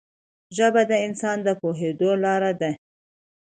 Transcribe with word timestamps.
ژبه 0.57 0.81
د 0.91 0.93
انسان 1.05 1.37
د 1.43 1.49
پوهېدو 1.61 2.09
لاره 2.23 2.51
ده 2.61 2.71